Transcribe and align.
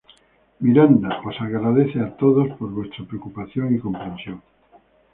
Miranda 0.65 1.11
os 1.29 1.37
agradece 1.45 1.97
a 2.01 2.09
todos 2.21 2.47
por 2.57 2.69
vuestra 2.77 3.05
preocupación 3.09 3.67
y 3.75 3.83
comprensión". 3.85 4.39